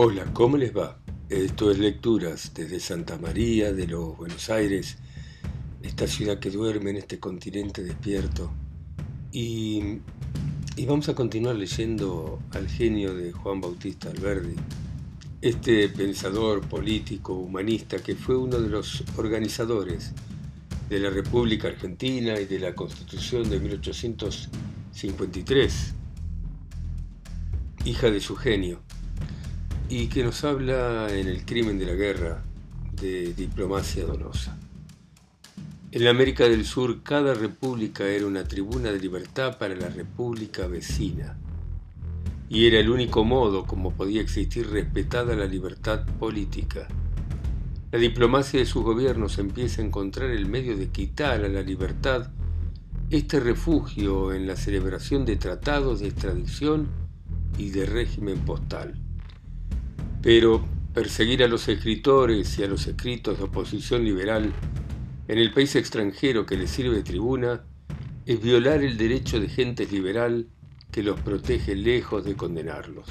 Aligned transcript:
Hola, 0.00 0.32
¿cómo 0.32 0.56
les 0.56 0.76
va? 0.76 0.96
Esto 1.28 1.72
es 1.72 1.80
Lecturas 1.80 2.52
desde 2.54 2.78
Santa 2.78 3.18
María 3.18 3.72
de 3.72 3.88
los 3.88 4.16
Buenos 4.16 4.48
Aires, 4.48 4.96
esta 5.82 6.06
ciudad 6.06 6.38
que 6.38 6.52
duerme 6.52 6.90
en 6.90 6.98
este 6.98 7.18
continente 7.18 7.82
despierto. 7.82 8.48
Y, 9.32 9.98
y 10.76 10.86
vamos 10.86 11.08
a 11.08 11.16
continuar 11.16 11.56
leyendo 11.56 12.38
al 12.52 12.68
genio 12.68 13.12
de 13.12 13.32
Juan 13.32 13.60
Bautista 13.60 14.08
Alberdi, 14.08 14.54
este 15.42 15.88
pensador 15.88 16.60
político, 16.68 17.34
humanista, 17.34 17.98
que 17.98 18.14
fue 18.14 18.36
uno 18.36 18.60
de 18.60 18.68
los 18.68 19.02
organizadores 19.16 20.12
de 20.88 21.00
la 21.00 21.10
República 21.10 21.66
Argentina 21.66 22.38
y 22.38 22.44
de 22.44 22.60
la 22.60 22.72
Constitución 22.72 23.50
de 23.50 23.58
1853, 23.58 25.94
hija 27.84 28.10
de 28.12 28.20
su 28.20 28.36
genio 28.36 28.80
y 29.88 30.08
que 30.08 30.22
nos 30.22 30.44
habla 30.44 31.08
en 31.10 31.28
el 31.28 31.44
crimen 31.44 31.78
de 31.78 31.86
la 31.86 31.94
guerra 31.94 32.42
de 33.00 33.32
diplomacia 33.32 34.04
dolosa. 34.04 34.58
En 35.90 36.04
la 36.04 36.10
América 36.10 36.44
del 36.44 36.66
Sur 36.66 37.02
cada 37.02 37.32
república 37.32 38.06
era 38.06 38.26
una 38.26 38.44
tribuna 38.44 38.92
de 38.92 39.00
libertad 39.00 39.56
para 39.56 39.74
la 39.74 39.88
república 39.88 40.66
vecina 40.66 41.38
y 42.50 42.66
era 42.66 42.78
el 42.78 42.90
único 42.90 43.24
modo 43.24 43.64
como 43.64 43.92
podía 43.92 44.20
existir 44.20 44.68
respetada 44.68 45.34
la 45.34 45.46
libertad 45.46 46.04
política. 46.18 46.86
La 47.90 47.98
diplomacia 47.98 48.60
de 48.60 48.66
sus 48.66 48.82
gobiernos 48.82 49.38
empieza 49.38 49.80
a 49.80 49.86
encontrar 49.86 50.30
el 50.30 50.46
medio 50.46 50.76
de 50.76 50.88
quitar 50.88 51.42
a 51.42 51.48
la 51.48 51.62
libertad 51.62 52.30
este 53.08 53.40
refugio 53.40 54.34
en 54.34 54.46
la 54.46 54.56
celebración 54.56 55.24
de 55.24 55.36
tratados 55.36 56.00
de 56.00 56.08
extradición 56.08 56.88
y 57.56 57.70
de 57.70 57.86
régimen 57.86 58.38
postal. 58.40 59.07
Pero 60.30 60.62
perseguir 60.92 61.42
a 61.42 61.48
los 61.48 61.68
escritores 61.68 62.58
y 62.58 62.62
a 62.62 62.66
los 62.66 62.86
escritos 62.86 63.38
de 63.38 63.44
oposición 63.44 64.04
liberal 64.04 64.52
en 65.26 65.38
el 65.38 65.54
país 65.54 65.74
extranjero 65.74 66.44
que 66.44 66.58
les 66.58 66.70
sirve 66.70 67.02
tribuna 67.02 67.64
es 68.26 68.38
violar 68.42 68.82
el 68.84 68.98
derecho 68.98 69.40
de 69.40 69.48
gente 69.48 69.86
liberal 69.86 70.46
que 70.90 71.02
los 71.02 71.18
protege 71.18 71.74
lejos 71.74 72.26
de 72.26 72.36
condenarlos. 72.36 73.06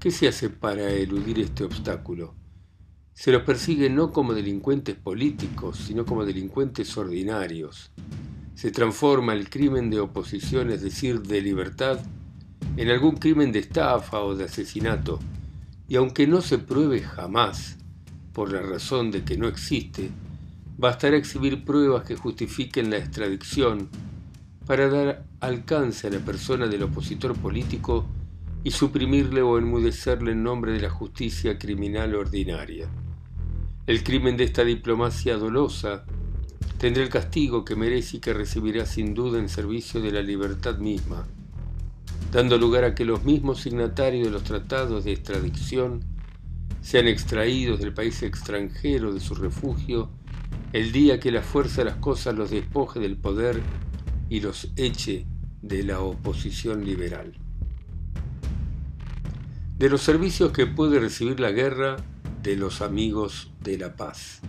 ¿Qué 0.00 0.10
se 0.10 0.26
hace 0.26 0.50
para 0.50 0.90
eludir 0.90 1.38
este 1.38 1.62
obstáculo? 1.62 2.34
Se 3.14 3.30
los 3.30 3.42
persigue 3.44 3.88
no 3.88 4.10
como 4.10 4.34
delincuentes 4.34 4.96
políticos, 4.96 5.76
sino 5.86 6.04
como 6.04 6.24
delincuentes 6.24 6.96
ordinarios. 6.96 7.92
Se 8.56 8.72
transforma 8.72 9.34
el 9.34 9.48
crimen 9.48 9.88
de 9.88 10.00
oposición, 10.00 10.72
es 10.72 10.82
decir, 10.82 11.22
de 11.22 11.40
libertad, 11.42 12.00
en 12.76 12.90
algún 12.90 13.18
crimen 13.18 13.52
de 13.52 13.60
estafa 13.60 14.18
o 14.18 14.34
de 14.34 14.46
asesinato, 14.46 15.20
y 15.88 15.96
aunque 15.96 16.26
no 16.26 16.42
se 16.42 16.58
pruebe 16.58 17.00
jamás, 17.00 17.78
por 18.34 18.52
la 18.52 18.60
razón 18.60 19.10
de 19.10 19.24
que 19.24 19.38
no 19.38 19.48
existe, 19.48 20.10
bastará 20.76 21.16
exhibir 21.16 21.64
pruebas 21.64 22.04
que 22.04 22.14
justifiquen 22.14 22.90
la 22.90 22.98
extradición 22.98 23.88
para 24.66 24.88
dar 24.88 25.24
alcance 25.40 26.06
a 26.06 26.10
la 26.10 26.18
persona 26.18 26.66
del 26.66 26.82
opositor 26.82 27.34
político 27.34 28.06
y 28.62 28.70
suprimirle 28.70 29.40
o 29.40 29.58
enmudecerle 29.58 30.32
en 30.32 30.42
nombre 30.42 30.72
de 30.72 30.82
la 30.82 30.90
justicia 30.90 31.58
criminal 31.58 32.14
ordinaria. 32.14 32.86
El 33.86 34.04
crimen 34.04 34.36
de 34.36 34.44
esta 34.44 34.64
diplomacia 34.64 35.38
dolosa 35.38 36.04
tendrá 36.76 37.02
el 37.02 37.08
castigo 37.08 37.64
que 37.64 37.76
merece 37.76 38.18
y 38.18 38.20
que 38.20 38.34
recibirá 38.34 38.84
sin 38.84 39.14
duda 39.14 39.38
en 39.38 39.48
servicio 39.48 40.02
de 40.02 40.12
la 40.12 40.20
libertad 40.20 40.76
misma 40.78 41.26
dando 42.30 42.58
lugar 42.58 42.84
a 42.84 42.94
que 42.94 43.04
los 43.04 43.24
mismos 43.24 43.62
signatarios 43.62 44.26
de 44.26 44.30
los 44.30 44.42
tratados 44.42 45.04
de 45.04 45.12
extradición 45.12 46.04
sean 46.82 47.08
extraídos 47.08 47.80
del 47.80 47.94
país 47.94 48.22
extranjero 48.22 49.12
de 49.12 49.20
su 49.20 49.34
refugio 49.34 50.10
el 50.72 50.92
día 50.92 51.18
que 51.18 51.32
la 51.32 51.42
fuerza 51.42 51.80
de 51.82 51.86
las 51.86 51.96
cosas 51.96 52.34
los 52.34 52.50
despoje 52.50 53.00
del 53.00 53.16
poder 53.16 53.62
y 54.28 54.40
los 54.40 54.70
eche 54.76 55.26
de 55.62 55.82
la 55.82 56.00
oposición 56.00 56.84
liberal. 56.84 57.32
De 59.78 59.88
los 59.88 60.02
servicios 60.02 60.52
que 60.52 60.66
puede 60.66 61.00
recibir 61.00 61.40
la 61.40 61.52
guerra 61.52 61.96
de 62.42 62.56
los 62.56 62.82
amigos 62.82 63.50
de 63.62 63.78
la 63.78 63.96
paz. 63.96 64.40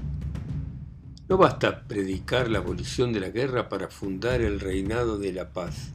No 1.29 1.37
basta 1.37 1.87
predicar 1.87 2.49
la 2.49 2.59
abolición 2.59 3.13
de 3.13 3.21
la 3.21 3.29
guerra 3.29 3.69
para 3.69 3.87
fundar 3.87 4.41
el 4.41 4.59
reinado 4.59 5.17
de 5.17 5.31
la 5.31 5.53
paz 5.53 5.93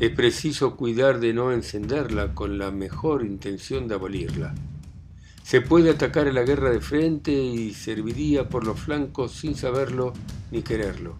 es 0.00 0.10
preciso 0.10 0.76
cuidar 0.76 1.18
de 1.18 1.32
no 1.32 1.52
encenderla 1.52 2.34
con 2.34 2.58
la 2.58 2.70
mejor 2.70 3.24
intención 3.24 3.88
de 3.88 3.94
abolirla. 3.94 4.54
Se 5.42 5.60
puede 5.60 5.90
atacar 5.90 6.28
a 6.28 6.32
la 6.32 6.42
guerra 6.42 6.70
de 6.70 6.80
frente 6.80 7.32
y 7.32 7.74
serviría 7.74 8.48
por 8.48 8.64
los 8.64 8.78
flancos 8.78 9.32
sin 9.32 9.56
saberlo 9.56 10.12
ni 10.50 10.62
quererlo. 10.62 11.16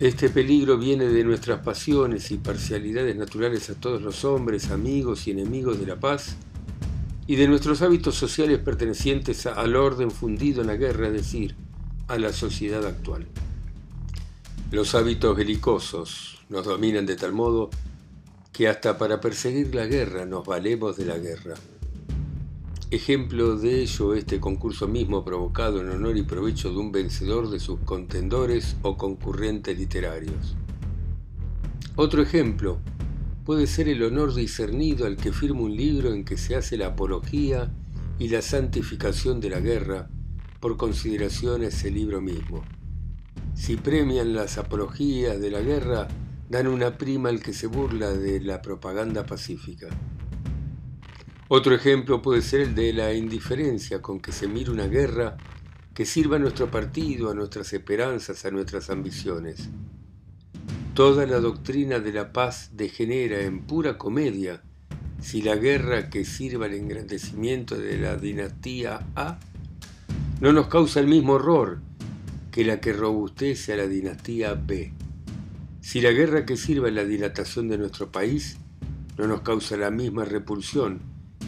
Este 0.00 0.28
peligro 0.28 0.76
viene 0.76 1.06
de 1.06 1.24
nuestras 1.24 1.60
pasiones 1.60 2.30
y 2.30 2.36
parcialidades 2.36 3.16
naturales 3.16 3.70
a 3.70 3.74
todos 3.74 4.02
los 4.02 4.24
hombres, 4.24 4.70
amigos 4.70 5.26
y 5.26 5.30
enemigos 5.30 5.78
de 5.78 5.86
la 5.86 6.00
paz, 6.00 6.36
y 7.26 7.36
de 7.36 7.48
nuestros 7.48 7.80
hábitos 7.80 8.16
sociales 8.16 8.58
pertenecientes 8.58 9.46
al 9.46 9.76
orden 9.76 10.10
fundido 10.10 10.60
en 10.60 10.66
la 10.66 10.76
guerra, 10.76 11.06
es 11.06 11.14
decir, 11.14 11.54
a 12.08 12.18
la 12.18 12.32
sociedad 12.32 12.84
actual. 12.84 13.26
Los 14.72 14.94
hábitos 14.94 15.36
belicosos, 15.36 16.33
nos 16.48 16.64
dominan 16.64 17.06
de 17.06 17.16
tal 17.16 17.32
modo 17.32 17.70
que 18.52 18.68
hasta 18.68 18.98
para 18.98 19.20
perseguir 19.20 19.74
la 19.74 19.86
guerra 19.86 20.26
nos 20.26 20.46
valemos 20.46 20.96
de 20.96 21.06
la 21.06 21.18
guerra. 21.18 21.54
Ejemplo 22.90 23.56
de 23.56 23.80
ello 23.82 24.14
este 24.14 24.38
concurso 24.38 24.86
mismo 24.86 25.24
provocado 25.24 25.80
en 25.80 25.88
honor 25.88 26.16
y 26.16 26.22
provecho 26.22 26.70
de 26.70 26.76
un 26.76 26.92
vencedor 26.92 27.50
de 27.50 27.58
sus 27.58 27.80
contendores 27.80 28.76
o 28.82 28.96
concurrentes 28.96 29.76
literarios. 29.76 30.54
Otro 31.96 32.22
ejemplo 32.22 32.78
puede 33.44 33.66
ser 33.66 33.88
el 33.88 34.02
honor 34.02 34.34
discernido 34.34 35.06
al 35.06 35.16
que 35.16 35.32
firma 35.32 35.62
un 35.62 35.76
libro 35.76 36.12
en 36.12 36.24
que 36.24 36.36
se 36.36 36.54
hace 36.54 36.76
la 36.76 36.88
apología 36.88 37.72
y 38.18 38.28
la 38.28 38.42
santificación 38.42 39.40
de 39.40 39.50
la 39.50 39.60
guerra 39.60 40.08
por 40.60 40.76
consideración 40.76 41.62
ese 41.64 41.90
libro 41.90 42.20
mismo. 42.20 42.62
Si 43.54 43.76
premian 43.76 44.34
las 44.34 44.56
apologías 44.56 45.40
de 45.40 45.50
la 45.50 45.60
guerra, 45.60 46.08
dan 46.48 46.66
una 46.66 46.98
prima 46.98 47.28
al 47.28 47.40
que 47.40 47.52
se 47.52 47.66
burla 47.66 48.10
de 48.10 48.40
la 48.40 48.62
propaganda 48.62 49.26
pacífica. 49.26 49.88
Otro 51.48 51.74
ejemplo 51.74 52.22
puede 52.22 52.42
ser 52.42 52.60
el 52.60 52.74
de 52.74 52.92
la 52.92 53.12
indiferencia 53.12 54.00
con 54.00 54.20
que 54.20 54.32
se 54.32 54.48
mira 54.48 54.72
una 54.72 54.86
guerra 54.86 55.36
que 55.94 56.06
sirva 56.06 56.36
a 56.36 56.40
nuestro 56.40 56.70
partido, 56.70 57.30
a 57.30 57.34
nuestras 57.34 57.72
esperanzas, 57.72 58.44
a 58.44 58.50
nuestras 58.50 58.90
ambiciones. 58.90 59.68
Toda 60.94 61.26
la 61.26 61.40
doctrina 61.40 62.00
de 62.00 62.12
la 62.12 62.32
paz 62.32 62.70
degenera 62.72 63.40
en 63.40 63.62
pura 63.62 63.98
comedia 63.98 64.62
si 65.20 65.42
la 65.42 65.56
guerra 65.56 66.10
que 66.10 66.24
sirva 66.24 66.66
al 66.66 66.74
engrandecimiento 66.74 67.76
de 67.78 67.98
la 67.98 68.16
dinastía 68.16 69.06
A 69.14 69.38
no 70.40 70.52
nos 70.52 70.66
causa 70.68 71.00
el 71.00 71.06
mismo 71.06 71.34
horror 71.34 71.80
que 72.50 72.64
la 72.64 72.80
que 72.80 72.92
robustece 72.92 73.72
a 73.72 73.76
la 73.76 73.86
dinastía 73.86 74.54
B. 74.54 74.92
Si 75.84 76.00
la 76.00 76.12
guerra 76.12 76.46
que 76.46 76.56
sirva 76.56 76.88
en 76.88 76.94
la 76.94 77.04
dilatación 77.04 77.68
de 77.68 77.76
nuestro 77.76 78.10
país 78.10 78.56
no 79.18 79.26
nos 79.26 79.42
causa 79.42 79.76
la 79.76 79.90
misma 79.90 80.24
repulsión 80.24 81.02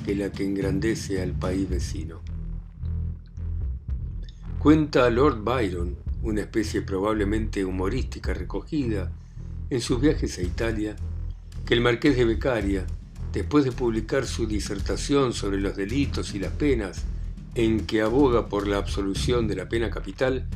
que 0.04 0.14
la 0.14 0.30
que 0.30 0.44
engrandece 0.44 1.22
al 1.22 1.32
país 1.32 1.66
vecino. 1.66 2.20
Cuenta 4.58 5.08
Lord 5.08 5.42
Byron, 5.42 5.97
una 6.22 6.42
especie 6.42 6.82
probablemente 6.82 7.64
humorística 7.64 8.34
recogida 8.34 9.10
en 9.70 9.80
sus 9.80 10.02
viajes 10.02 10.36
a 10.36 10.42
Italia, 10.42 10.97
que 11.65 11.72
el 11.72 11.80
marqués 11.80 12.15
de 12.15 12.27
Beccaria, 12.27 12.86
después 13.32 13.65
de 13.65 13.72
publicar 13.72 14.27
su 14.27 14.47
disertación 14.47 15.32
sobre 15.32 15.62
los 15.62 15.77
delitos 15.77 16.34
y 16.34 16.41
las 16.41 16.53
penas 16.53 17.04
en 17.54 17.86
que 17.86 18.03
aboga 18.03 18.50
por 18.50 18.68
la 18.68 18.77
absolución 18.77 19.48
de 19.48 19.56
la 19.56 19.71
pena 19.71 19.89
capital, 19.89 20.47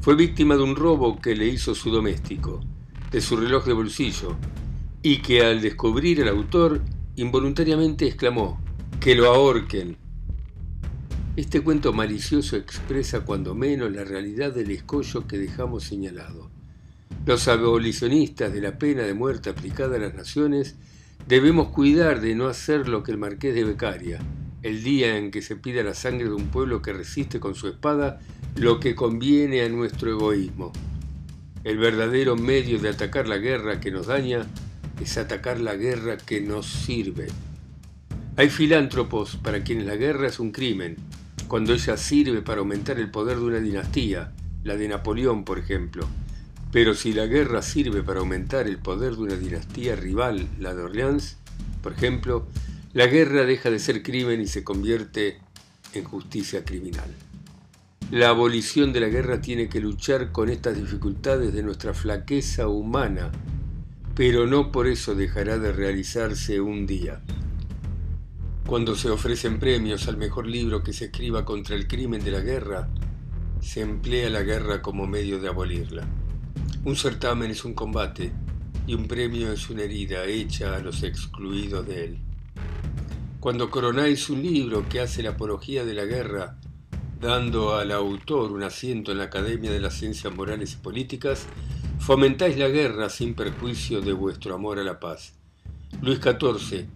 fue 0.00 0.16
víctima 0.16 0.56
de 0.56 0.64
un 0.64 0.74
robo 0.74 1.20
que 1.20 1.36
le 1.36 1.46
hizo 1.46 1.76
su 1.76 1.90
doméstico 1.90 2.60
de 3.12 3.20
su 3.20 3.36
reloj 3.36 3.66
de 3.66 3.74
bolsillo 3.74 4.36
y 5.02 5.18
que 5.18 5.44
al 5.44 5.60
descubrir 5.60 6.22
al 6.22 6.28
autor 6.28 6.80
involuntariamente 7.16 8.06
exclamó, 8.06 8.60
que 9.00 9.14
lo 9.14 9.26
ahorquen. 9.28 9.96
Este 11.36 11.60
cuento 11.60 11.92
malicioso 11.92 12.56
expresa 12.56 13.20
cuando 13.24 13.54
menos 13.54 13.92
la 13.92 14.04
realidad 14.04 14.54
del 14.54 14.70
escollo 14.70 15.26
que 15.26 15.38
dejamos 15.38 15.84
señalado. 15.84 16.50
Los 17.26 17.48
abolicionistas 17.48 18.52
de 18.52 18.60
la 18.60 18.78
pena 18.78 19.02
de 19.02 19.14
muerte 19.14 19.50
aplicada 19.50 19.96
a 19.96 20.00
las 20.00 20.14
naciones 20.14 20.76
debemos 21.28 21.68
cuidar 21.68 22.20
de 22.20 22.34
no 22.34 22.48
hacer 22.48 22.88
lo 22.88 23.02
que 23.02 23.12
el 23.12 23.18
marqués 23.18 23.54
de 23.54 23.64
Becaria, 23.64 24.20
el 24.62 24.82
día 24.82 25.16
en 25.16 25.30
que 25.30 25.42
se 25.42 25.56
pida 25.56 25.82
la 25.82 25.94
sangre 25.94 26.24
de 26.24 26.34
un 26.34 26.46
pueblo 26.46 26.82
que 26.82 26.92
resiste 26.92 27.40
con 27.40 27.54
su 27.54 27.68
espada 27.68 28.20
lo 28.56 28.80
que 28.80 28.94
conviene 28.94 29.62
a 29.62 29.68
nuestro 29.68 30.10
egoísmo. 30.10 30.72
El 31.64 31.78
verdadero 31.78 32.34
medio 32.34 32.80
de 32.80 32.88
atacar 32.88 33.28
la 33.28 33.38
guerra 33.38 33.78
que 33.78 33.92
nos 33.92 34.08
daña 34.08 34.46
es 35.00 35.16
atacar 35.16 35.60
la 35.60 35.76
guerra 35.76 36.16
que 36.16 36.40
nos 36.40 36.66
sirve. 36.66 37.28
Hay 38.36 38.50
filántropos 38.50 39.36
para 39.36 39.62
quienes 39.62 39.86
la 39.86 39.94
guerra 39.94 40.26
es 40.26 40.40
un 40.40 40.50
crimen, 40.50 40.96
cuando 41.46 41.72
ella 41.72 41.96
sirve 41.96 42.42
para 42.42 42.60
aumentar 42.60 42.98
el 42.98 43.10
poder 43.10 43.36
de 43.36 43.44
una 43.44 43.58
dinastía, 43.60 44.32
la 44.64 44.76
de 44.76 44.88
Napoleón, 44.88 45.44
por 45.44 45.58
ejemplo. 45.58 46.08
Pero 46.72 46.94
si 46.94 47.12
la 47.12 47.26
guerra 47.26 47.62
sirve 47.62 48.02
para 48.02 48.20
aumentar 48.20 48.66
el 48.66 48.78
poder 48.78 49.14
de 49.14 49.22
una 49.22 49.36
dinastía 49.36 49.94
rival, 49.94 50.48
la 50.58 50.74
de 50.74 50.82
Orleans, 50.82 51.36
por 51.82 51.92
ejemplo, 51.92 52.46
la 52.92 53.06
guerra 53.06 53.44
deja 53.44 53.70
de 53.70 53.78
ser 53.78 54.02
crimen 54.02 54.40
y 54.40 54.46
se 54.46 54.64
convierte 54.64 55.38
en 55.94 56.04
justicia 56.04 56.64
criminal. 56.64 57.10
La 58.12 58.28
abolición 58.28 58.92
de 58.92 59.00
la 59.00 59.08
guerra 59.08 59.40
tiene 59.40 59.70
que 59.70 59.80
luchar 59.80 60.32
con 60.32 60.50
estas 60.50 60.76
dificultades 60.76 61.54
de 61.54 61.62
nuestra 61.62 61.94
flaqueza 61.94 62.68
humana, 62.68 63.32
pero 64.14 64.46
no 64.46 64.70
por 64.70 64.86
eso 64.86 65.14
dejará 65.14 65.56
de 65.56 65.72
realizarse 65.72 66.60
un 66.60 66.86
día. 66.86 67.22
Cuando 68.66 68.96
se 68.96 69.08
ofrecen 69.08 69.58
premios 69.58 70.08
al 70.08 70.18
mejor 70.18 70.46
libro 70.46 70.82
que 70.82 70.92
se 70.92 71.06
escriba 71.06 71.46
contra 71.46 71.74
el 71.74 71.88
crimen 71.88 72.22
de 72.22 72.32
la 72.32 72.40
guerra, 72.40 72.90
se 73.62 73.80
emplea 73.80 74.28
la 74.28 74.42
guerra 74.42 74.82
como 74.82 75.06
medio 75.06 75.40
de 75.40 75.48
abolirla. 75.48 76.06
Un 76.84 76.96
certamen 76.96 77.50
es 77.50 77.64
un 77.64 77.72
combate 77.72 78.30
y 78.86 78.92
un 78.92 79.08
premio 79.08 79.50
es 79.50 79.70
una 79.70 79.84
herida 79.84 80.26
hecha 80.26 80.76
a 80.76 80.80
los 80.80 81.02
excluidos 81.02 81.86
de 81.86 82.04
él. 82.04 82.18
Cuando 83.40 83.70
coronáis 83.70 84.28
un 84.28 84.42
libro 84.42 84.86
que 84.86 85.00
hace 85.00 85.22
la 85.22 85.30
apología 85.30 85.86
de 85.86 85.94
la 85.94 86.04
guerra, 86.04 86.58
dando 87.22 87.76
al 87.76 87.92
autor 87.92 88.50
un 88.50 88.64
asiento 88.64 89.12
en 89.12 89.18
la 89.18 89.24
Academia 89.24 89.70
de 89.70 89.78
las 89.78 89.94
Ciencias 89.94 90.34
Morales 90.34 90.72
y 90.72 90.82
Políticas, 90.82 91.46
fomentáis 92.00 92.58
la 92.58 92.66
guerra 92.66 93.08
sin 93.08 93.34
perjuicio 93.34 94.00
de 94.00 94.12
vuestro 94.12 94.56
amor 94.56 94.80
a 94.80 94.82
la 94.82 94.98
paz. 94.98 95.34
Luis 96.00 96.18
XIV, 96.18 96.88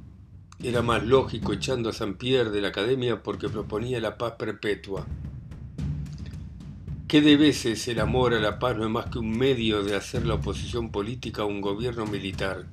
era 0.65 0.83
más 0.83 1.05
lógico 1.05 1.53
echando 1.53 1.91
a 1.91 1.93
San 1.93 2.15
Pierre 2.15 2.51
de 2.51 2.61
la 2.61 2.69
academia 2.69 3.23
porque 3.23 3.49
proponía 3.49 4.01
la 4.01 4.19
paz 4.19 4.33
perpetua. 4.33 5.07
¿Qué 7.07 7.21
de 7.21 7.37
veces 7.37 7.87
el 7.87 8.01
amor 8.01 8.35
a 8.35 8.41
la 8.41 8.59
paz 8.59 8.77
no 8.77 8.83
es 8.83 8.91
más 8.91 9.07
que 9.07 9.21
un 9.21 9.31
medio 9.31 9.85
de 9.85 9.95
hacer 9.95 10.27
la 10.27 10.35
oposición 10.35 10.91
política 10.91 11.43
a 11.43 11.47
un 11.47 11.61
gobierno 11.61 12.05
militar? 12.05 12.67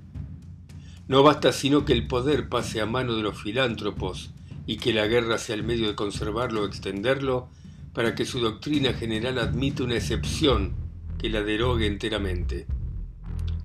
No 1.07 1.21
basta 1.21 1.51
sino 1.51 1.85
que 1.85 1.94
el 1.94 2.07
poder 2.07 2.49
pase 2.49 2.81
a 2.81 2.88
mano 2.88 3.15
de 3.15 3.21
los 3.21 3.39
filántropos 3.39 4.31
y 4.65 4.77
que 4.77 4.94
la 4.94 5.07
guerra 5.07 5.38
sea 5.38 5.56
el 5.56 5.63
medio 5.63 5.88
de 5.88 5.95
conservarlo 5.95 6.63
o 6.63 6.65
extenderlo 6.65 7.50
para 7.94 8.15
que 8.15 8.25
su 8.25 8.39
doctrina 8.39 8.94
general 8.94 9.39
admita 9.39 9.83
una 9.83 9.95
excepción 9.95 10.75
que 11.18 11.30
la 11.30 11.42
derogue 11.42 11.88
enteramente. 11.88 12.68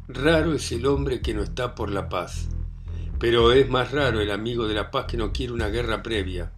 Raro 0.08 0.54
es 0.54 0.72
el 0.72 0.86
hombre 0.86 1.20
que 1.20 1.34
no 1.34 1.42
está 1.42 1.74
por 1.74 1.90
la 1.90 2.08
paz 2.08 2.48
pero 3.18 3.52
es 3.52 3.68
más 3.68 3.90
raro 3.90 4.20
el 4.20 4.30
amigo 4.30 4.68
de 4.68 4.74
la 4.74 4.90
paz 4.90 5.06
que 5.06 5.16
no 5.16 5.32
quiere 5.32 5.52
una 5.52 5.68
guerra 5.68 6.02
previa. 6.02 6.52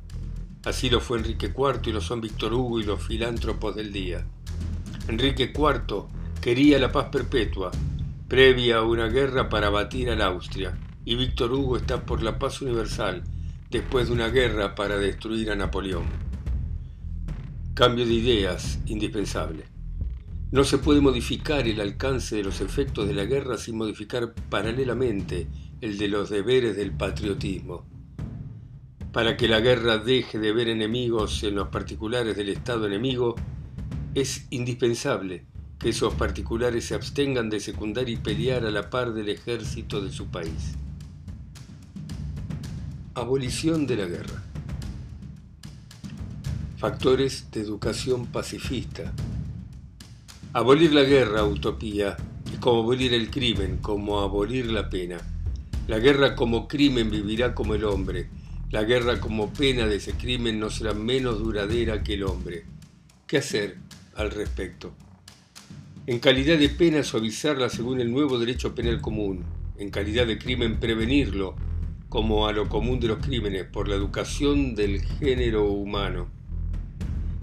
Así 0.65 0.91
lo 0.91 1.01
fue 1.01 1.19
Enrique 1.19 1.53
IV 1.57 1.81
y 1.87 1.93
lo 1.93 2.01
son 2.03 2.21
Víctor 2.21 2.53
Hugo 2.53 2.81
y 2.81 2.85
los 2.85 3.03
filántropos 3.03 3.75
del 3.75 3.93
día. 3.93 4.27
Enrique 5.09 5.53
IV 5.55 6.05
quería 6.41 6.79
la 6.79 6.93
paz 6.93 7.07
perpetua, 7.11 7.71
previa 8.29 8.79
a 8.79 8.83
una 8.83 9.07
guerra 9.07 9.49
para 9.49 9.71
batir 9.71 10.11
al 10.11 10.21
Austria, 10.21 10.77
y 11.05 11.15
Víctor 11.15 11.53
Hugo 11.53 11.79
está 11.79 12.05
por 12.05 12.23
la 12.23 12.39
paz 12.39 12.61
universal, 12.61 13.25
después 13.71 14.09
de 14.09 14.15
una 14.15 14.29
guerra 14.29 14.75
para 14.75 14.97
destruir 14.97 15.51
a 15.51 15.57
Napoleón. 15.57 16.05
Cambio 17.75 18.05
de 18.05 18.15
ideas 18.15 18.81
indispensable. 18.87 19.65
No 20.51 20.65
se 20.65 20.79
puede 20.79 21.01
modificar 21.01 21.69
el 21.69 21.81
alcance 21.81 22.35
de 22.35 22.43
los 22.43 22.61
efectos 22.61 23.07
de 23.07 23.15
la 23.15 23.25
guerra 23.25 23.57
sin 23.57 23.77
modificar 23.77 24.35
paralelamente 24.49 25.47
el 25.81 25.97
de 25.97 26.09
los 26.09 26.31
deberes 26.31 26.77
del 26.77 26.91
patriotismo. 26.91 27.87
Para 29.13 29.37
que 29.37 29.47
la 29.47 29.61
guerra 29.61 29.99
deje 29.99 30.41
de 30.41 30.53
ver 30.53 30.69
enemigos 30.69 31.43
en 31.45 31.55
los 31.55 31.69
particulares 31.69 32.37
del 32.37 32.49
Estado 32.49 32.87
enemigo, 32.87 33.37
es 34.15 34.49
indispensable 34.51 35.47
que 35.79 35.91
esos 35.91 36.15
particulares 36.15 36.87
se 36.87 36.95
abstengan 36.97 37.49
de 37.49 37.61
secundar 37.61 38.09
y 38.09 38.17
pelear 38.17 38.67
a 38.67 38.71
la 38.73 38.91
par 38.91 39.15
del 39.15 39.29
ejército 39.29 40.01
de 40.01 40.11
su 40.11 40.27
país. 40.27 40.77
Abolición 43.12 43.89
de 43.89 43.97
la 43.97 44.07
guerra. 44.07 44.41
Factores 46.79 47.51
de 47.51 47.61
educación 47.61 48.27
pacifista. 48.27 49.12
Abolir 50.53 50.95
la 50.95 51.03
guerra, 51.03 51.43
utopía, 51.43 52.17
es 52.53 52.59
como 52.61 52.83
abolir 52.83 53.12
el 53.12 53.29
crimen, 53.29 53.79
como 53.79 54.21
abolir 54.21 54.67
la 54.67 54.89
pena. 54.89 55.19
La 55.89 55.99
guerra 55.99 56.37
como 56.37 56.69
crimen 56.69 57.11
vivirá 57.11 57.53
como 57.53 57.75
el 57.75 57.83
hombre. 57.83 58.29
La 58.71 58.85
guerra 58.85 59.19
como 59.19 59.53
pena 59.53 59.89
de 59.89 59.97
ese 59.97 60.12
crimen 60.12 60.61
no 60.61 60.71
será 60.71 60.95
menos 60.95 61.41
duradera 61.41 62.05
que 62.05 62.15
el 62.15 62.23
hombre. 62.23 62.65
¿Qué 63.27 63.39
hacer 63.39 63.79
al 64.15 64.31
respecto? 64.31 64.93
En 66.07 66.21
calidad 66.21 66.61
de 66.61 66.69
pena 66.69 67.03
suavizarla 67.03 67.71
según 67.71 68.01
el 68.01 68.12
nuevo 68.12 68.39
derecho 68.39 68.73
penal 68.73 69.01
común. 69.01 69.43
En 69.79 69.91
calidad 69.91 70.29
de 70.29 70.39
crimen 70.39 70.79
prevenirlo 70.79 71.57
como 72.11 72.49
a 72.49 72.53
lo 72.53 72.69
común 72.69 72.99
de 72.99 73.07
los 73.07 73.25
crímenes 73.25 73.67
por 73.67 73.89
la 73.89 73.95
educación 73.95 74.75
del 74.75 75.01
género 75.01 75.71
humano. 75.71 76.29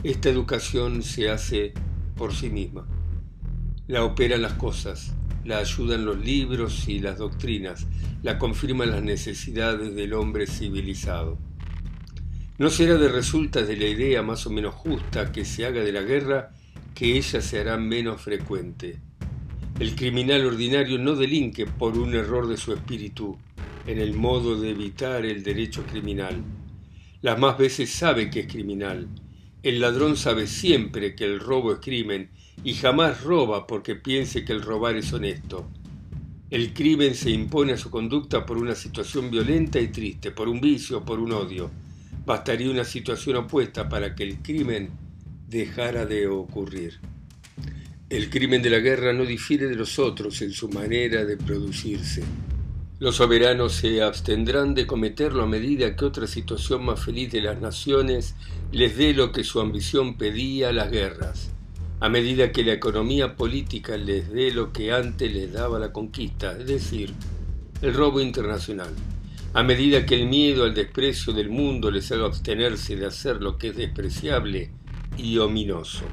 Esta 0.03 0.27
educación 0.29 1.03
se 1.03 1.29
hace 1.29 1.73
por 2.17 2.35
sí 2.35 2.49
misma. 2.49 2.85
La 3.87 4.03
operan 4.03 4.41
las 4.41 4.53
cosas, 4.53 5.15
la 5.45 5.59
ayudan 5.59 6.03
los 6.03 6.19
libros 6.19 6.89
y 6.89 6.99
las 6.99 7.17
doctrinas, 7.17 7.87
la 8.21 8.37
confirman 8.37 8.91
las 8.91 9.01
necesidades 9.01 9.95
del 9.95 10.11
hombre 10.11 10.47
civilizado. 10.47 11.37
No 12.57 12.69
será 12.69 12.95
de 12.95 13.07
resultas 13.07 13.69
de 13.69 13.77
la 13.77 13.87
idea 13.87 14.21
más 14.21 14.45
o 14.47 14.49
menos 14.49 14.75
justa 14.75 15.31
que 15.31 15.45
se 15.45 15.65
haga 15.65 15.79
de 15.79 15.93
la 15.93 16.01
guerra 16.01 16.51
que 16.93 17.15
ella 17.15 17.39
se 17.39 17.61
hará 17.61 17.77
menos 17.77 18.21
frecuente. 18.21 18.99
El 19.79 19.95
criminal 19.95 20.45
ordinario 20.45 20.99
no 20.99 21.15
delinque 21.15 21.65
por 21.65 21.97
un 21.97 22.15
error 22.15 22.49
de 22.49 22.57
su 22.57 22.73
espíritu 22.73 23.37
en 23.87 23.99
el 23.99 24.13
modo 24.13 24.59
de 24.59 24.71
evitar 24.71 25.25
el 25.25 25.43
derecho 25.43 25.83
criminal. 25.85 26.43
Las 27.21 27.39
más 27.39 27.57
veces 27.57 27.89
sabe 27.89 28.29
que 28.29 28.41
es 28.41 28.47
criminal. 28.47 29.07
El 29.63 29.79
ladrón 29.79 30.17
sabe 30.17 30.45
siempre 30.45 31.15
que 31.15 31.23
el 31.23 31.39
robo 31.39 31.73
es 31.73 31.79
crimen 31.79 32.29
y 32.63 32.73
jamás 32.73 33.23
roba 33.23 33.65
porque 33.65 33.95
piense 33.95 34.43
que 34.43 34.53
el 34.53 34.61
robar 34.61 34.97
es 34.97 35.13
honesto. 35.13 35.69
El 36.49 36.73
crimen 36.73 37.15
se 37.15 37.31
impone 37.31 37.73
a 37.73 37.77
su 37.77 37.89
conducta 37.89 38.45
por 38.45 38.57
una 38.57 38.75
situación 38.75 39.31
violenta 39.31 39.79
y 39.79 39.87
triste, 39.87 40.31
por 40.31 40.47
un 40.47 40.61
vicio, 40.61 41.03
por 41.03 41.19
un 41.19 41.31
odio. 41.31 41.71
Bastaría 42.25 42.69
una 42.69 42.83
situación 42.83 43.37
opuesta 43.37 43.87
para 43.87 44.15
que 44.15 44.23
el 44.23 44.37
crimen 44.39 44.89
dejara 45.47 46.05
de 46.05 46.27
ocurrir. 46.27 46.99
El 48.09 48.29
crimen 48.29 48.61
de 48.61 48.69
la 48.69 48.79
guerra 48.79 49.11
no 49.11 49.25
difiere 49.25 49.67
de 49.67 49.75
los 49.75 49.97
otros 49.97 50.41
en 50.41 50.51
su 50.51 50.69
manera 50.69 51.25
de 51.25 51.35
producirse. 51.35 52.23
Los 52.99 53.17
soberanos 53.17 53.73
se 53.73 54.01
abstendrán 54.01 54.73
de 54.73 54.87
cometerlo 54.87 55.43
a 55.43 55.47
medida 55.47 55.95
que 55.95 56.05
otra 56.05 56.27
situación 56.27 56.85
más 56.85 57.03
feliz 57.03 57.31
de 57.31 57.41
las 57.41 57.59
naciones 57.59 58.35
les 58.71 58.97
dé 58.97 59.13
lo 59.13 59.31
que 59.31 59.43
su 59.43 59.59
ambición 59.59 60.17
pedía 60.17 60.73
las 60.73 60.89
guerras 60.89 61.51
a 61.99 62.09
medida 62.09 62.51
que 62.51 62.63
la 62.63 62.73
economía 62.73 63.35
política 63.35 63.97
les 63.97 64.31
dé 64.31 64.51
lo 64.51 64.71
que 64.71 64.91
antes 64.91 65.33
les 65.33 65.51
daba 65.51 65.79
la 65.79 65.91
conquista, 65.91 66.51
es 66.51 66.67
decir, 66.67 67.11
el 67.81 67.93
robo 67.93 68.21
internacional, 68.21 68.93
a 69.53 69.63
medida 69.63 70.05
que 70.05 70.13
el 70.13 70.27
miedo 70.27 70.63
al 70.63 70.75
desprecio 70.75 71.33
del 71.33 71.49
mundo 71.49 71.89
les 71.89 72.11
haga 72.11 72.27
abstenerse 72.27 72.95
de 72.95 73.07
hacer 73.07 73.41
lo 73.41 73.57
que 73.57 73.69
es 73.69 73.77
despreciable 73.77 74.69
y 75.17 75.39
ominoso. 75.39 76.05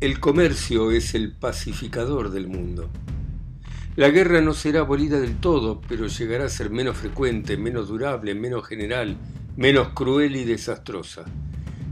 El 0.00 0.20
comercio 0.20 0.90
es 0.90 1.14
el 1.14 1.32
pacificador 1.32 2.30
del 2.30 2.46
mundo. 2.46 2.90
La 3.96 4.10
guerra 4.10 4.40
no 4.40 4.54
será 4.54 4.80
abolida 4.80 5.20
del 5.20 5.36
todo, 5.36 5.80
pero 5.88 6.06
llegará 6.06 6.44
a 6.44 6.48
ser 6.48 6.70
menos 6.70 6.96
frecuente, 6.96 7.56
menos 7.56 7.88
durable, 7.88 8.34
menos 8.34 8.66
general, 8.66 9.16
menos 9.56 9.88
cruel 9.88 10.36
y 10.36 10.44
desastrosa 10.44 11.24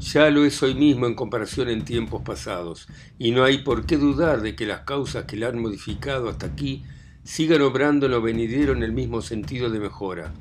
ya 0.01 0.31
lo 0.31 0.45
es 0.45 0.63
hoy 0.63 0.75
mismo 0.75 1.07
en 1.07 1.15
comparación 1.15 1.69
en 1.69 1.85
tiempos 1.85 2.23
pasados, 2.23 2.89
y 3.19 3.33
no 3.33 3.45
hay 3.45 3.59
por 3.59 3.85
qué 3.85 3.97
dudar 3.97 4.43
de 4.43 4.55
que 4.55 4.67
las 4.67 4.81
causas 4.81 5.25
que 5.25 5.37
la 5.37 5.49
han 5.49 5.61
modificado 5.61 6.29
hasta 6.29 6.47
aquí 6.47 6.85
sigan 7.25 7.63
obrando 7.63 8.09
lo 8.09 8.23
venidero 8.23 8.73
en 8.73 8.83
el 8.83 8.93
mismo 8.93 9.23
sentido 9.23 9.71
de 9.71 9.81
mejora. 9.81 10.33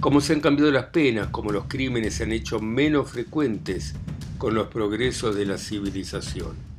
Como 0.00 0.20
se 0.20 0.32
han 0.32 0.40
cambiado 0.40 0.72
las 0.72 0.86
penas, 0.86 1.28
como 1.28 1.52
los 1.52 1.64
crímenes 1.64 2.14
se 2.14 2.24
han 2.24 2.32
hecho 2.32 2.60
menos 2.60 3.10
frecuentes 3.10 3.94
con 4.38 4.54
los 4.54 4.68
progresos 4.68 5.36
de 5.36 5.46
la 5.46 5.58
civilización. 5.58 6.73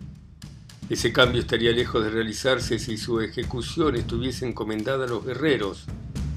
Ese 0.89 1.11
cambio 1.11 1.41
estaría 1.41 1.71
lejos 1.71 2.03
de 2.03 2.11
realizarse 2.11 2.77
si 2.77 2.97
su 2.97 3.19
ejecución 3.19 3.95
estuviese 3.95 4.47
encomendada 4.47 5.05
a 5.05 5.07
los 5.07 5.25
guerreros, 5.25 5.85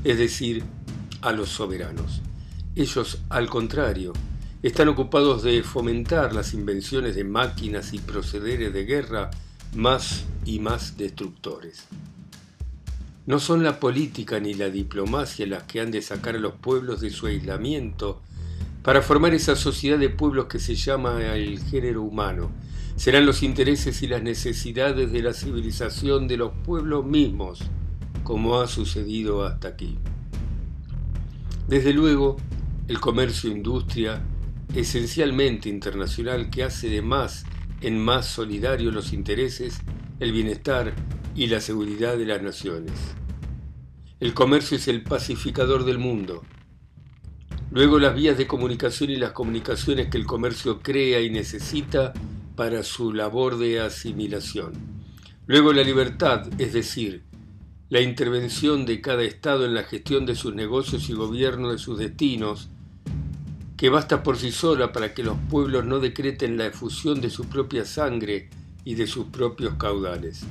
es 0.05 0.17
decir, 0.17 0.65
a 1.21 1.33
los 1.33 1.51
soberanos. 1.51 2.23
Ellos, 2.75 3.19
al 3.29 3.51
contrario, 3.51 4.15
están 4.63 4.89
ocupados 4.89 5.43
de 5.43 5.63
fomentar 5.63 6.35
las 6.35 6.55
invenciones 6.55 7.15
de 7.15 7.25
máquinas 7.25 7.93
y 7.93 7.99
procederes 7.99 8.73
de 8.73 8.85
guerra 8.85 9.31
más 9.75 10.25
y 10.47 10.61
más 10.61 10.97
destructores. 10.97 11.85
No 13.27 13.41
son 13.41 13.63
la 13.63 13.79
política 13.79 14.41
ni 14.41 14.55
la 14.55 14.71
diplomacia 14.71 15.47
las 15.47 15.65
que 15.65 15.81
han 15.81 15.91
de 15.91 16.01
sacar 16.01 16.37
a 16.37 16.39
los 16.39 16.55
pueblos 16.55 17.03
de 17.03 17.11
su 17.11 17.27
aislamiento 17.27 18.23
para 18.83 19.03
formar 19.03 19.35
esa 19.35 19.55
sociedad 19.55 19.99
de 19.99 20.09
pueblos 20.09 20.47
que 20.47 20.59
se 20.59 20.75
llama 20.75 21.23
el 21.35 21.61
género 21.65 22.03
humano. 22.03 22.51
Serán 22.99 23.27
los 23.27 23.45
intereses 23.45 24.03
y 24.03 24.09
las 24.09 24.25
necesidades 24.25 25.13
de 25.13 25.23
la 25.23 25.33
civilización 25.33 26.27
de 26.27 26.37
los 26.37 26.51
pueblos 26.65 27.07
mismos, 27.07 27.61
como 28.25 28.61
ha 28.61 28.67
sucedido 28.67 29.45
hasta 29.47 29.69
aquí. 29.69 29.97
Desde 31.69 31.93
luego, 31.93 32.39
el 32.89 32.99
comercio-industria, 32.99 34.21
esencialmente 34.75 35.69
internacional, 35.69 36.51
que 36.51 36.65
hace 36.65 36.89
de 36.89 37.01
más 37.01 37.45
en 37.83 38.01
más 38.01 38.27
solidario 38.27 38.91
los 38.91 39.13
intereses, 39.13 39.79
el 40.19 40.33
bienestar 40.33 40.93
y 41.37 41.47
la 41.47 41.61
seguridad 41.61 42.19
de 42.19 42.27
las 42.27 42.43
naciones. 42.43 42.95
El 44.19 44.35
comercio 44.35 44.77
es 44.77 44.89
el 44.89 45.05
pacificador 45.05 45.85
del 45.85 46.01
mundo. 46.01 46.43
Luego 47.71 48.01
las 48.01 48.17
vías 48.17 48.37
de 48.37 48.49
comunicación 48.49 49.11
y 49.11 49.17
las 49.17 49.31
comunicaciones 49.31 50.09
que 50.09 50.19
el 50.19 50.27
comercio 50.27 50.81
crea 50.81 51.21
y 51.21 51.31
necesita 51.31 52.13
para 52.59 52.83
su 52.83 53.13
labor 53.13 53.57
de 53.57 53.79
asimilación. 53.79 54.73
Luego 55.47 55.73
la 55.73 55.85
libertad, 55.85 56.49
es 56.59 56.73
decir, 56.73 57.23
la 57.89 58.01
intervención 58.01 58.85
de 58.85 59.01
cada 59.01 59.23
Estado 59.23 59.65
en 59.65 59.75
la 59.75 59.85
gestión 59.85 60.27
de 60.27 60.35
sus 60.35 60.57
negocios 60.57 61.09
y 61.09 61.13
gobierno 61.13 61.71
de 61.71 61.79
sus 61.79 62.01
destinos, 62.01 62.69
que 63.77 63.91
basta 63.91 64.25
por 64.25 64.39
sí 64.39 64.51
sola 64.51 64.91
para 64.91 65.15
que 65.15 65.23
los 65.23 65.37
pueblos 65.49 65.85
no 65.85 66.01
decreten 66.01 66.59
la 66.59 66.67
efusión 66.67 67.21
de 67.21 67.31
su 67.31 67.45
propia 67.45 67.85
sangre 67.85 68.51
y 68.85 68.97
de 68.97 69.07
sus 69.07 69.27
propios 69.27 69.75
caudales. 69.75 70.45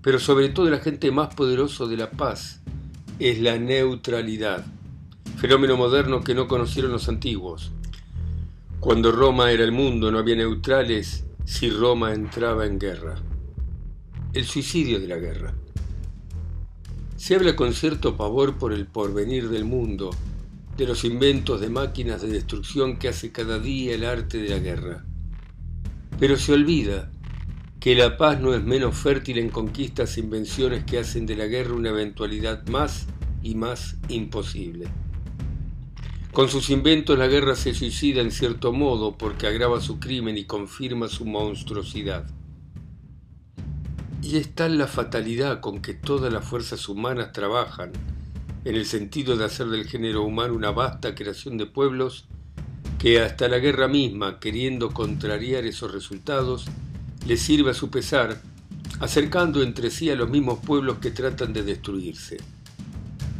Pero 0.00 0.18
sobre 0.20 0.48
todo 0.48 0.68
el 0.68 0.74
agente 0.74 1.10
más 1.10 1.34
poderoso 1.34 1.86
de 1.88 1.98
la 1.98 2.10
paz 2.10 2.62
es 3.18 3.38
la 3.38 3.58
neutralidad, 3.58 4.64
fenómeno 5.36 5.76
moderno 5.76 6.22
que 6.22 6.34
no 6.34 6.48
conocieron 6.48 6.90
los 6.90 7.06
antiguos. 7.10 7.70
Cuando 8.80 9.10
Roma 9.10 9.50
era 9.50 9.64
el 9.64 9.72
mundo 9.72 10.12
no 10.12 10.20
había 10.20 10.36
neutrales 10.36 11.24
si 11.44 11.68
Roma 11.68 12.14
entraba 12.14 12.64
en 12.64 12.78
guerra. 12.78 13.16
El 14.32 14.44
suicidio 14.44 15.00
de 15.00 15.08
la 15.08 15.16
guerra. 15.16 15.52
Se 17.16 17.34
habla 17.34 17.56
con 17.56 17.74
cierto 17.74 18.16
pavor 18.16 18.56
por 18.56 18.72
el 18.72 18.86
porvenir 18.86 19.48
del 19.48 19.64
mundo, 19.64 20.10
de 20.76 20.86
los 20.86 21.04
inventos 21.04 21.60
de 21.60 21.70
máquinas 21.70 22.22
de 22.22 22.28
destrucción 22.28 23.00
que 23.00 23.08
hace 23.08 23.32
cada 23.32 23.58
día 23.58 23.96
el 23.96 24.04
arte 24.04 24.38
de 24.38 24.50
la 24.50 24.58
guerra. 24.58 25.04
Pero 26.20 26.36
se 26.36 26.52
olvida 26.52 27.10
que 27.80 27.96
la 27.96 28.16
paz 28.16 28.40
no 28.40 28.54
es 28.54 28.62
menos 28.62 28.96
fértil 28.96 29.38
en 29.38 29.50
conquistas 29.50 30.16
e 30.16 30.20
invenciones 30.20 30.84
que 30.84 31.00
hacen 31.00 31.26
de 31.26 31.34
la 31.34 31.46
guerra 31.46 31.74
una 31.74 31.88
eventualidad 31.88 32.64
más 32.68 33.08
y 33.42 33.56
más 33.56 33.96
imposible. 34.08 34.86
Con 36.38 36.48
sus 36.48 36.70
inventos 36.70 37.18
la 37.18 37.26
guerra 37.26 37.56
se 37.56 37.74
suicida 37.74 38.20
en 38.20 38.30
cierto 38.30 38.72
modo 38.72 39.18
porque 39.18 39.48
agrava 39.48 39.80
su 39.80 39.98
crimen 39.98 40.38
y 40.38 40.44
confirma 40.44 41.08
su 41.08 41.24
monstruosidad. 41.24 42.30
Y 44.22 44.36
es 44.36 44.54
tal 44.54 44.78
la 44.78 44.86
fatalidad 44.86 45.58
con 45.58 45.82
que 45.82 45.94
todas 45.94 46.32
las 46.32 46.44
fuerzas 46.44 46.88
humanas 46.88 47.32
trabajan 47.32 47.90
en 48.64 48.76
el 48.76 48.86
sentido 48.86 49.36
de 49.36 49.46
hacer 49.46 49.66
del 49.66 49.88
género 49.88 50.22
humano 50.22 50.54
una 50.54 50.70
vasta 50.70 51.16
creación 51.16 51.58
de 51.58 51.66
pueblos, 51.66 52.28
que 53.00 53.20
hasta 53.20 53.48
la 53.48 53.58
guerra 53.58 53.88
misma, 53.88 54.38
queriendo 54.38 54.90
contrariar 54.90 55.64
esos 55.64 55.90
resultados, 55.90 56.66
le 57.26 57.36
sirve 57.36 57.72
a 57.72 57.74
su 57.74 57.90
pesar, 57.90 58.40
acercando 59.00 59.60
entre 59.60 59.90
sí 59.90 60.08
a 60.08 60.14
los 60.14 60.30
mismos 60.30 60.60
pueblos 60.64 60.98
que 60.98 61.10
tratan 61.10 61.52
de 61.52 61.64
destruirse. 61.64 62.36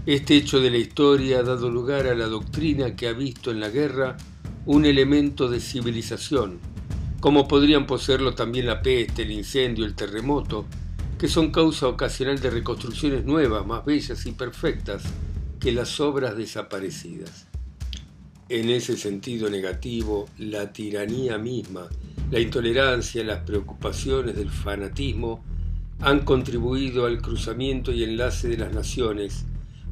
Este 0.09 0.37
hecho 0.37 0.59
de 0.59 0.71
la 0.71 0.79
historia 0.79 1.41
ha 1.41 1.43
dado 1.43 1.69
lugar 1.69 2.07
a 2.07 2.15
la 2.15 2.29
doctrina 2.29 2.97
que 2.97 3.09
ha 3.09 3.13
visto 3.13 3.51
en 3.51 3.61
la 3.61 3.69
guerra 3.69 4.17
un 4.65 4.87
elemento 4.87 5.51
de 5.51 5.61
civilización, 5.61 6.61
como 7.21 7.47
podrían 7.47 7.87
poseerlo 7.87 8.35
también 8.35 8.65
la 8.65 8.81
peste, 8.81 9.25
el 9.25 9.33
incendio, 9.33 9.85
el 9.85 9.95
terremoto, 9.95 10.65
que 11.19 11.29
son 11.29 11.53
causa 11.53 11.89
ocasional 11.89 12.41
de 12.41 12.49
reconstrucciones 12.49 13.27
nuevas, 13.27 13.67
más 13.67 13.85
bellas 13.85 14.25
y 14.25 14.33
perfectas 14.33 15.03
que 15.61 15.73
las 15.73 16.01
obras 16.01 16.39
desaparecidas. 16.39 17.47
En 18.49 18.71
ese 18.71 18.97
sentido 18.97 19.51
negativo, 19.51 20.27
la 20.39 20.73
tiranía 20.73 21.37
misma, 21.37 21.87
la 22.31 22.41
intolerancia, 22.41 23.23
las 23.25 23.41
preocupaciones 23.41 24.37
del 24.37 24.49
fanatismo 24.49 25.45
han 26.01 26.21
contribuido 26.21 27.05
al 27.05 27.21
cruzamiento 27.21 27.93
y 27.93 28.05
enlace 28.05 28.49
de 28.49 28.57
las 28.57 28.73
naciones 28.73 29.45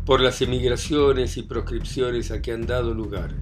por 0.07 0.21
las 0.21 0.41
emigraciones 0.41 1.37
y 1.37 1.43
proscripciones 1.43 2.31
a 2.31 2.41
que 2.41 2.53
han 2.53 2.65
dado 2.65 2.95
lugar. 2.95 3.35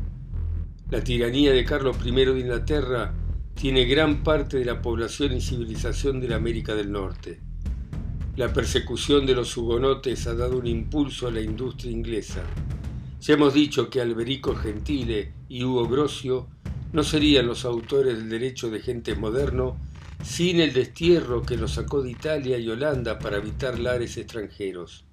La 0.91 1.05
tiranía 1.05 1.53
de 1.53 1.63
Carlos 1.63 1.99
I 2.03 2.11
de 2.11 2.41
Inglaterra 2.41 3.13
tiene 3.55 3.85
gran 3.85 4.25
parte 4.25 4.57
de 4.57 4.65
la 4.65 4.81
población 4.81 5.35
y 5.35 5.43
civilización 5.43 6.21
de 6.21 6.29
la 6.29 6.37
América 6.37 6.75
del 6.75 6.91
Norte. 6.91 7.39
La 8.37 8.51
persecución 8.55 9.27
de 9.27 9.35
los 9.35 9.55
hugonotes 9.59 10.27
ha 10.27 10.35
dado 10.35 10.57
un 10.57 10.67
impulso 10.67 11.29
a 11.29 11.31
la 11.31 11.43
industria 11.43 11.93
inglesa. 11.93 12.43
Ya 13.21 13.35
hemos 13.35 13.53
dicho 13.53 13.91
que 13.91 14.01
Alberico 14.01 14.55
Gentile 14.55 15.35
y 15.51 15.65
Hugo 15.65 15.87
Grocio 15.87 16.49
no 16.95 17.03
serían 17.03 17.47
los 17.47 17.67
autores 17.67 18.17
del 18.17 18.31
derecho 18.31 18.71
de 18.71 18.81
gente 18.81 19.15
moderno 19.15 19.77
sin 20.23 20.61
el 20.61 20.73
destierro 20.73 21.43
que 21.43 21.59
los 21.59 21.73
sacó 21.73 22.01
de 22.01 22.13
Italia 22.13 22.57
y 22.57 22.71
Holanda 22.71 23.19
para 23.19 23.37
evitar 23.37 23.79
lares 23.79 24.17
extranjeros. 24.17 25.05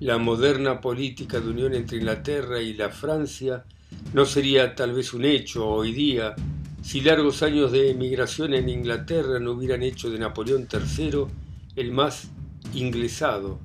La 0.00 0.18
moderna 0.18 0.80
política 0.80 1.40
de 1.40 1.50
unión 1.50 1.74
entre 1.74 1.98
Inglaterra 1.98 2.60
y 2.60 2.74
la 2.74 2.90
Francia 2.90 3.64
no 4.12 4.26
sería 4.26 4.74
tal 4.74 4.92
vez 4.92 5.14
un 5.14 5.24
hecho 5.24 5.68
hoy 5.68 5.92
día 5.92 6.34
si 6.82 7.00
largos 7.00 7.42
años 7.42 7.72
de 7.72 7.90
emigración 7.90 8.52
en 8.52 8.68
Inglaterra 8.68 9.38
no 9.38 9.52
hubieran 9.52 9.82
hecho 9.82 10.10
de 10.10 10.18
Napoleón 10.18 10.68
III 10.70 11.24
el 11.76 11.92
más 11.92 12.28
inglesado 12.74 13.58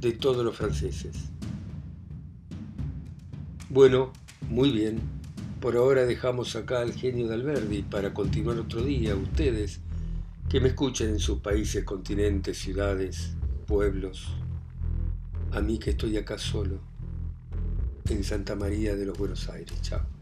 de 0.00 0.12
todos 0.12 0.44
los 0.44 0.56
franceses. 0.56 1.14
Bueno, 3.68 4.12
muy 4.48 4.70
bien. 4.70 5.00
Por 5.60 5.76
ahora 5.76 6.06
dejamos 6.06 6.56
acá 6.56 6.80
al 6.80 6.92
genio 6.92 7.28
de 7.28 7.34
Alberdi 7.34 7.82
para 7.82 8.12
continuar 8.12 8.58
otro 8.58 8.82
día. 8.82 9.14
Ustedes 9.14 9.80
que 10.48 10.60
me 10.60 10.68
escuchen 10.68 11.10
en 11.10 11.20
sus 11.20 11.38
países, 11.38 11.84
continentes, 11.84 12.58
ciudades, 12.58 13.34
pueblos. 13.66 14.28
A 15.54 15.60
mí 15.60 15.78
que 15.78 15.90
estoy 15.90 16.16
acá 16.16 16.36
solo, 16.36 16.80
en 18.10 18.24
Santa 18.24 18.56
María 18.56 18.96
de 18.96 19.06
los 19.06 19.16
Buenos 19.16 19.48
Aires. 19.48 19.80
Chao. 19.82 20.13